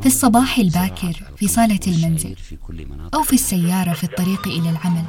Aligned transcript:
في 0.00 0.06
الصباح 0.06 0.58
الباكر 0.58 1.12
في 1.36 1.48
صالة 1.48 1.80
المنزل 1.86 2.36
أو 3.14 3.22
في 3.22 3.32
السيارة 3.32 3.92
في 3.92 4.04
الطريق 4.04 4.48
إلى 4.48 4.70
العمل. 4.70 5.04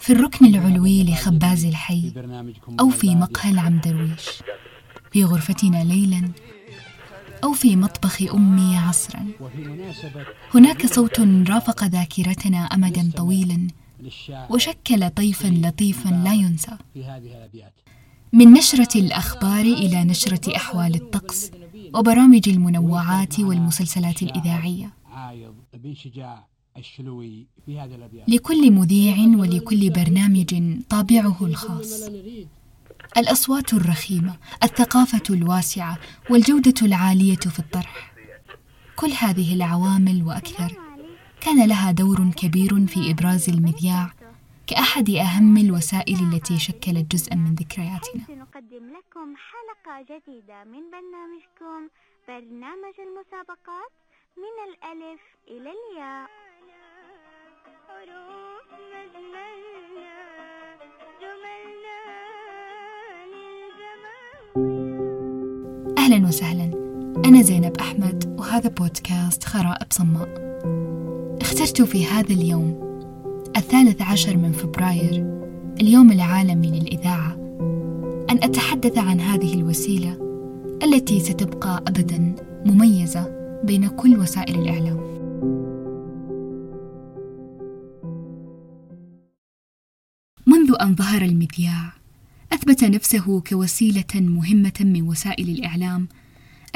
في 0.00 0.12
الركن 0.12 0.46
العلوي 0.46 1.04
لخباز 1.04 1.64
الحي 1.64 2.12
أو 2.80 2.90
في 2.90 3.14
مقهى 3.14 3.50
العم 3.50 3.78
درويش. 3.78 4.26
في 5.12 5.24
غرفتنا 5.24 5.84
ليلا 5.84 6.28
أو 7.44 7.52
في 7.52 7.76
مطبخ 7.76 8.22
أمي 8.34 8.76
عصرا. 8.76 9.26
هناك 10.54 10.86
صوت 10.86 11.20
رافق 11.48 11.84
ذاكرتنا 11.84 12.58
أمدا 12.58 13.10
طويلا 13.16 13.68
وشكل 14.50 15.10
طيفا 15.10 15.48
لطيفا 15.48 16.08
لا 16.08 16.34
ينسى. 16.34 16.76
من 18.32 18.52
نشرة 18.52 18.98
الأخبار 19.00 19.60
إلى 19.60 20.04
نشرة 20.04 20.56
أحوال 20.56 20.94
الطقس 20.94 21.50
وبرامج 21.96 22.48
المنوعات 22.48 23.40
والمسلسلات 23.40 24.22
الإذاعية. 24.22 24.90
لكل 28.28 28.72
مذيع 28.72 29.16
ولكل 29.38 29.90
برنامج 29.90 30.54
طابعه 30.88 31.36
الخاص. 31.42 32.10
الأصوات 33.16 33.74
الرخيمة 33.74 34.36
الثقافة 34.62 35.22
الواسعة 35.30 35.98
والجودة 36.30 36.74
العالية 36.82 37.36
في 37.36 37.58
الطرح. 37.58 38.12
كل 38.96 39.10
هذه 39.18 39.54
العوامل 39.54 40.22
وأكثر 40.22 40.72
كان 41.40 41.68
لها 41.68 41.92
دور 41.92 42.30
كبير 42.36 42.86
في 42.86 43.10
إبراز 43.10 43.48
المذياع 43.50 44.12
كأحد 44.66 45.10
أهم 45.10 45.56
الوسائل 45.56 46.16
التي 46.32 46.58
شكلت 46.58 47.12
جزءا 47.12 47.34
من 47.34 47.54
ذكرياتنا. 47.54 48.22
نقدم 48.30 48.84
لكم 48.96 49.34
حلقة 49.36 50.02
جديدة 50.02 50.64
من 50.64 50.82
برنامجكم 50.92 51.88
برنامج 52.28 52.94
المسابقات 53.06 53.92
من 54.36 54.56
الألف 54.68 55.20
إلى 55.48 55.70
الياء. 55.76 56.30
أهلا 65.98 66.26
وسهلا. 66.26 66.64
أنا 67.24 67.42
زينب 67.42 67.76
أحمد 67.80 68.36
وهذا 68.38 68.68
بودكاست 68.68 69.44
خرائب 69.44 69.92
صماء 69.92 70.28
اخترت 71.42 71.82
في 71.82 72.06
هذا 72.06 72.34
اليوم 72.34 72.85
الثالث 73.56 74.02
عشر 74.02 74.36
من 74.36 74.52
فبراير 74.52 75.40
اليوم 75.80 76.12
العالمي 76.12 76.80
للإذاعة. 76.80 77.32
أن 78.30 78.36
أتحدث 78.42 78.98
عن 78.98 79.20
هذه 79.20 79.54
الوسيلة 79.54 80.18
التي 80.82 81.20
ستبقى 81.20 81.84
أبدا 81.86 82.34
مميزة 82.66 83.32
بين 83.64 83.88
كل 83.88 84.18
وسائل 84.18 84.58
الإعلام. 84.58 84.96
منذ 90.46 90.74
أن 90.80 90.94
ظهر 90.94 91.22
المذياع 91.22 91.92
أثبت 92.52 92.84
نفسه 92.84 93.40
كوسيلة 93.40 94.14
مهمة 94.14 94.80
من 94.80 95.02
وسائل 95.02 95.48
الإعلام 95.48 96.08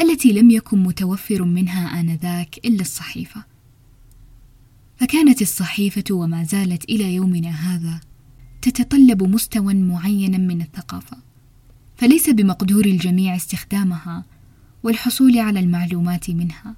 التي 0.00 0.32
لم 0.32 0.50
يكن 0.50 0.82
متوفر 0.82 1.44
منها 1.44 2.00
آنذاك 2.00 2.58
إلا 2.64 2.80
الصحيفة. 2.80 3.49
فكانت 5.00 5.42
الصحيفة 5.42 6.04
وما 6.10 6.44
زالت 6.44 6.84
إلى 6.84 7.14
يومنا 7.14 7.50
هذا 7.50 8.00
تتطلب 8.62 9.22
مستوى 9.22 9.74
معين 9.74 10.46
من 10.46 10.62
الثقافة 10.62 11.16
فليس 11.96 12.30
بمقدور 12.30 12.84
الجميع 12.84 13.36
استخدامها 13.36 14.24
والحصول 14.82 15.38
على 15.38 15.60
المعلومات 15.60 16.30
منها. 16.30 16.76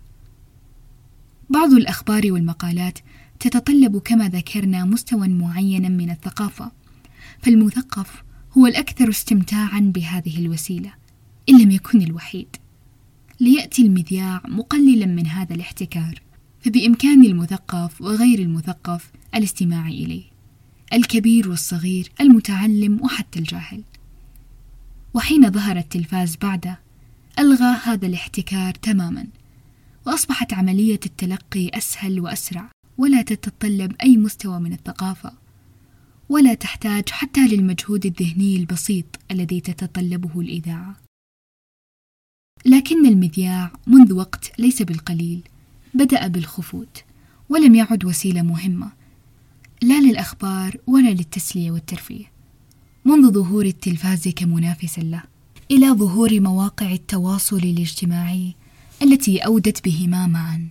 بعض 1.51 1.73
الأخبار 1.73 2.33
والمقالات 2.33 2.99
تتطلب 3.41 3.99
كما 3.99 4.29
ذكرنا 4.29 4.85
مستوى 4.85 5.29
معين 5.29 5.97
من 5.97 6.11
الثقافة 6.11 6.73
فالمثقف 7.43 8.23
هو 8.59 8.67
الأكثر 8.67 9.09
استمتاعا 9.09 9.81
بهذه 9.81 10.39
الوسيلة 10.39 10.93
إن 11.49 11.63
لم 11.63 11.71
يكن 11.71 12.03
الوحيد. 12.03 12.57
ليأتي 13.41 13.83
المذياع 13.83 14.43
مقللا 14.49 15.07
من 15.07 15.27
هذا 15.27 15.55
الاحتكار. 15.55 16.23
فبإمكان 16.65 17.25
المثقف 17.25 18.01
وغير 18.01 18.39
المثقف 18.39 19.13
الاستماع 19.35 19.89
إليه 19.89 20.23
الكبير 20.93 21.49
والصغير 21.49 22.13
المتعلم 22.21 23.03
وحتى 23.03 23.39
الجاهل. 23.39 23.83
وحين 25.15 25.51
ظهر 25.51 25.77
التلفاز 25.77 26.37
بعده 26.37 26.81
ألغى 27.39 27.77
هذا 27.85 28.07
الاحتكار 28.07 28.75
تماما 28.75 29.27
وأصبحت 30.07 30.53
عملية 30.53 31.01
التلقي 31.07 31.69
أسهل 31.69 32.21
وأسرع. 32.21 32.71
ولا 32.99 33.23
تتطلب 33.23 33.93
أي 34.03 34.17
مستوى 34.17 34.59
من 34.61 34.73
الثقافة 34.73 35.33
ولا 36.29 36.55
تحتاج 36.55 37.09
حتى 37.09 37.49
للمجهود 37.49 38.07
الذهني 38.07 38.57
البسيط 38.57 39.07
الذي 39.31 39.61
تتطلبه 39.61 40.41
الإذاعة. 40.41 40.97
لكن 42.67 43.07
المذياع 43.07 43.73
منذ 43.87 44.13
وقت 44.13 44.61
ليس 44.61 44.83
بالقليل 44.83 45.43
بدأ 45.95 46.27
بالخفوت 46.27 47.05
ولم 47.49 47.75
يعد 47.75 48.05
وسيلة 48.05 48.43
مهمة 48.43 48.93
لا 49.83 50.01
للأخبار 50.01 50.77
ولا 50.87 51.09
للتسلية 51.09 51.71
والترفيه 51.71 52.33
منذ 53.05 53.33
ظهور 53.33 53.67
التلفاز 53.67 54.29
كمنافس 54.29 54.99
له 54.99 55.23
إلى 55.71 55.91
ظهور 55.91 56.41
مواقع 56.41 56.93
التواصل 56.93 57.57
الاجتماعي 57.57 58.55
التي 59.03 59.39
أودت 59.39 59.85
بهما 59.85 60.27
معا. 60.27 60.69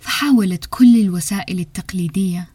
فحاولت 0.00 0.66
كل 0.70 1.00
الوسائل 1.00 1.60
التقليدية 1.60 2.48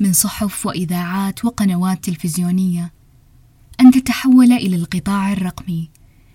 من 0.00 0.12
صحف 0.12 0.66
وإذاعات 0.66 1.44
وقنوات 1.44 2.04
تلفزيونية 2.04 2.92
أن 3.80 3.90
تتحول 3.90 4.52
إلى 4.52 4.76
القطاع 4.76 5.32
الرقمي 5.32 5.88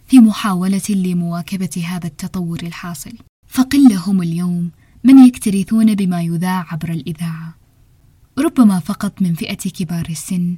في 0.08 0.20
محاولة 0.20 0.82
لمواكبة 0.90 1.84
هذا 1.88 2.08
التطور 2.08 2.60
الحاصل. 2.64 3.14
فقلة 3.48 3.94
هم 3.94 4.22
اليوم 4.22 4.72
من 5.04 5.26
يكترثون 5.28 5.96
بما 5.96 6.22
يذاع 6.22 6.66
عبر 6.72 6.90
الإذاعة. 6.90 7.56
ربما 8.40 8.80
فقط 8.80 9.22
من 9.22 9.34
فئة 9.34 9.70
كبار 9.70 10.06
السن 10.10 10.56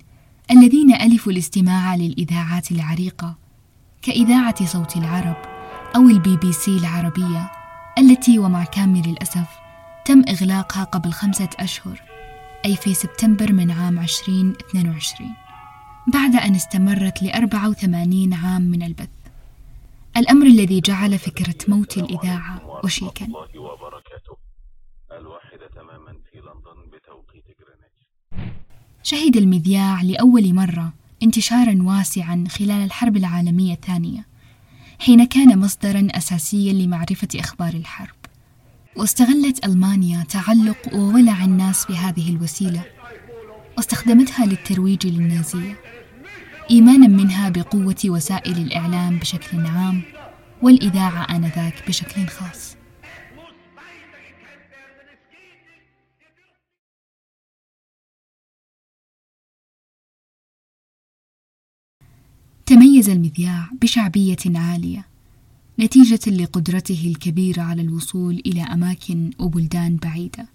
الذين 0.51 0.93
ألفوا 0.93 1.31
الاستماع 1.31 1.95
للإذاعات 1.95 2.71
العريقة 2.71 3.35
كإذاعة 4.01 4.65
صوت 4.65 4.97
العرب 4.97 5.35
أو 5.95 6.01
البي 6.01 6.37
بي 6.37 6.51
سي 6.53 6.77
العربية 6.77 7.51
التي 7.97 8.39
ومع 8.39 8.63
كامل 8.63 9.09
الأسف 9.09 9.47
تم 10.05 10.23
إغلاقها 10.29 10.83
قبل 10.83 11.11
خمسة 11.11 11.49
أشهر 11.59 12.01
أي 12.65 12.75
في 12.75 12.93
سبتمبر 12.93 13.53
من 13.53 13.71
عام 13.71 13.99
2022 13.99 15.29
بعد 16.13 16.35
أن 16.35 16.55
استمرت 16.55 17.23
ل 17.23 17.29
84 17.29 18.33
عام 18.33 18.61
من 18.61 18.83
البث 18.83 19.09
الأمر 20.17 20.45
الذي 20.45 20.81
جعل 20.81 21.19
فكرة 21.19 21.55
موت 21.67 21.97
الإذاعة 21.97 22.66
وشيكا. 22.83 23.27
شهد 29.03 29.37
المذياع 29.37 30.01
لأول 30.01 30.53
مرة 30.53 30.93
انتشارا 31.23 31.77
واسعا 31.81 32.43
خلال 32.49 32.71
الحرب 32.83 33.17
العالمية 33.17 33.73
الثانية 33.73 34.27
حين 34.99 35.25
كان 35.27 35.59
مصدرا 35.59 36.07
أساسيا 36.11 36.73
لمعرفة 36.73 37.27
أخبار 37.35 37.73
الحرب. 37.73 38.15
واستغلت 38.95 39.65
ألمانيا 39.65 40.23
تعلق 40.23 40.77
وولع 40.93 41.43
الناس 41.43 41.85
بهذه 41.85 42.29
الوسيلة 42.29 42.85
واستخدمتها 43.77 44.45
للترويج 44.45 45.07
للنازية. 45.07 45.79
إيمانا 46.71 47.07
منها 47.07 47.49
بقوة 47.49 47.95
وسائل 48.05 48.57
الإعلام 48.57 49.19
بشكل 49.19 49.65
عام 49.65 50.01
والإذاعة 50.61 51.35
آنذاك 51.35 51.87
بشكل 51.87 52.27
خاص. 52.27 52.77
تميز 62.65 63.09
المذياع 63.09 63.69
بشعبية 63.81 64.37
عالية 64.45 65.07
نتيجة 65.79 66.29
لقدرته 66.29 67.07
الكبيرة 67.07 67.61
على 67.61 67.81
الوصول 67.81 68.41
إلى 68.45 68.61
أماكن 68.61 69.31
وبلدان 69.39 69.95
بعيدة. 69.95 70.47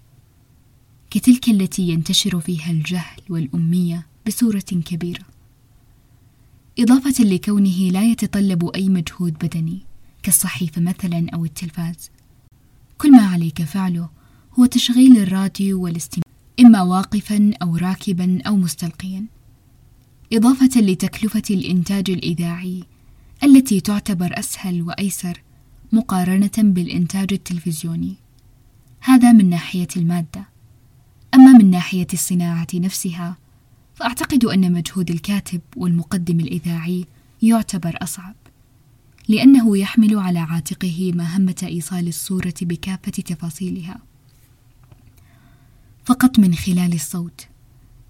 كتلك 1.09 1.49
التي 1.49 1.81
ينتشر 1.81 2.39
فيها 2.39 2.71
الجهل 2.71 3.21
والأمية 3.29 4.07
بصورة 4.27 4.59
كبيرة. 4.59 5.25
إضافة 6.79 7.23
لكونه 7.23 7.89
لا 7.91 8.03
يتطلب 8.03 8.69
أي 8.75 8.89
مجهود 8.89 9.33
بدني 9.33 9.92
كالصحيفة 10.23 10.81
مثلا 10.81 11.29
أو 11.33 11.45
التلفاز. 11.45 12.11
كل 12.97 13.11
ما 13.11 13.27
عليك 13.27 13.63
فعله 13.63 14.09
هو 14.59 14.65
تشغيل 14.65 15.17
الراديو 15.17 15.83
والاستماع 15.83 16.23
إما 16.59 16.81
واقفا 16.81 17.51
أو 17.61 17.77
راكبا 17.77 18.41
أو 18.47 18.55
مستلقيا. 18.55 19.25
إضافة 20.33 20.81
لتكلفة 20.81 21.43
الإنتاج 21.49 22.09
الإذاعي 22.09 22.83
التي 23.43 23.81
تعتبر 23.81 24.39
أسهل 24.39 24.81
وأيسر 24.81 25.41
مقارنة 25.91 26.51
بالإنتاج 26.57 27.33
التلفزيوني. 27.33 28.15
هذا 28.99 29.31
من 29.31 29.49
ناحية 29.49 29.87
المادة. 29.97 30.47
أما 31.33 31.51
من 31.51 31.71
ناحية 31.71 32.07
الصناعة 32.13 32.67
نفسها 32.73 33.37
فأعتقد 33.95 34.45
أن 34.45 34.71
مجهود 34.71 35.11
الكاتب 35.11 35.61
والمقدم 35.75 36.39
الإذاعي 36.39 37.05
يعتبر 37.41 37.97
أصعب. 38.01 38.35
لأنه 39.27 39.77
يحمل 39.77 40.19
على 40.19 40.39
عاتقه 40.39 41.11
مهمة 41.15 41.55
إيصال 41.63 42.07
الصورة 42.07 42.53
بكافة 42.61 43.11
تفاصيلها. 43.11 43.99
فقط 46.05 46.39
من 46.39 46.55
خلال 46.55 46.93
الصوت 46.93 47.47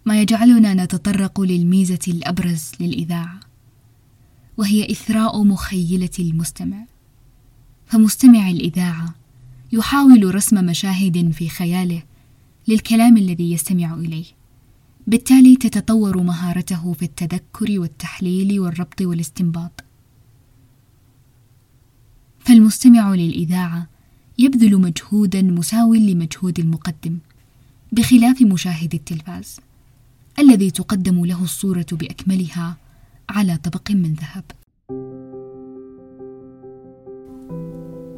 ما 0.06 0.21
يجعلنا 0.21 0.74
نتطرق 0.74 1.42
للميزة 1.42 2.00
الأبرز 2.07 2.71
للإذاعة 2.80 3.39
وهي 4.57 4.92
إثراء 4.92 5.44
مخيلة 5.44 6.10
المستمع. 6.19 6.86
فمستمع 7.86 8.50
الإذاعة 8.50 9.16
يحاول 9.71 10.36
رسم 10.36 10.66
مشاهد 10.66 11.31
في 11.31 11.50
خياله 11.50 12.04
للكلام 12.68 13.18
الذي 13.18 13.51
يستمع 13.51 13.94
إليه. 13.94 14.25
بالتالي 15.07 15.56
تتطور 15.56 16.24
مهارته 16.24 16.94
في 16.94 17.06
التذكر 17.06 17.80
والتحليل 17.80 18.59
والربط 18.59 19.01
والاستنباط. 19.01 19.82
فالمستمع 22.44 23.16
للإذاعة 23.16 23.88
يبذل 24.40 24.81
مجهودا 24.81 25.42
مساو 25.42 25.94
لمجهود 25.94 26.60
المقدم 26.60 27.18
بخلاف 27.92 28.42
مشاهد 28.42 28.94
التلفاز 28.94 29.60
الذي 30.40 30.72
تقدم 30.72 31.25
له 31.25 31.44
الصورة 31.44 31.86
بأكملها 31.92 32.78
على 33.30 33.57
طبق 33.63 33.92
من 33.92 34.13
ذهب. 34.13 34.44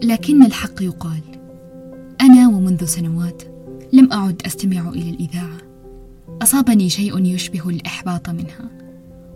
لكن 0.04 0.46
الحق 0.46 0.82
يقال 0.82 1.22
أنا 2.22 2.48
ومنذ 2.48 2.86
سنوات 2.86 3.44
لم 3.94 4.12
أعد 4.14 4.42
أستمع 4.46 4.90
إلى 4.90 5.10
الإذاعة. 5.10 5.58
أصابني 6.42 6.90
شيء 6.90 7.26
يشبه 7.26 7.70
الإحباط 7.70 8.30
منها 8.30 8.70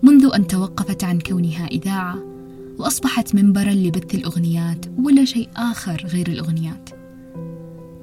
منذ 0.04 0.30
أن 0.36 0.48
توقفت 0.48 1.04
عن 1.04 1.20
كونها 1.20 1.68
إذاعة 1.68 2.20
وأصبحت 2.80 3.36
منبرا 3.36 3.72
لبث 3.72 4.16
الأغنيات 4.16 4.86
ولا 5.00 5.26
شيء 5.26 5.50
آخر 5.56 6.06
غير 6.06 6.28
الأغنيات. 6.28 6.90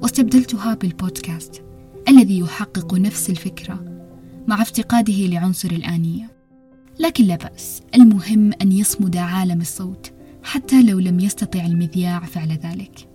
واستبدلتها 0.01 0.73
بالبودكاست 0.73 1.63
الذي 2.07 2.39
يحقق 2.39 2.93
نفس 2.93 3.29
الفكرة 3.29 4.03
مع 4.47 4.61
افتقاده 4.61 5.13
لعنصر 5.13 5.71
الآنية. 5.71 6.37
لكن 6.99 7.25
لا 7.25 7.35
بأس 7.35 7.81
المهم 7.95 8.51
أن 8.61 8.71
يصمد 8.71 9.17
عالم 9.17 9.61
الصوت 9.61 10.11
حتى 10.43 10.83
لو 10.83 10.99
لم 10.99 11.19
يستطع 11.19 11.65
المذياع 11.65 12.19
فعل 12.19 12.51
ذلك. 12.51 13.06